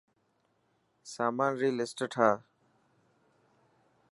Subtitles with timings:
[1.13, 2.33] سامان ري لسٽ ٺاهه.